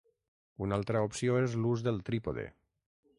Una 0.67 0.79
altra 0.79 1.03
opció 1.09 1.37
és 1.41 1.53
l'ús 1.65 1.83
del 1.89 2.01
trípode. 2.09 2.47